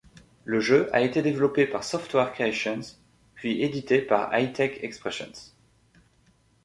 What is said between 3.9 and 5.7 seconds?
par Hi-Tech Expressions.